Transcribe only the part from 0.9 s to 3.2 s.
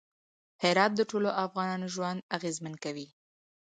د ټولو افغانانو ژوند اغېزمن کوي.